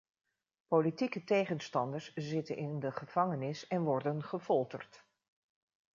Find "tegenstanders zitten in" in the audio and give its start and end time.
1.23-2.79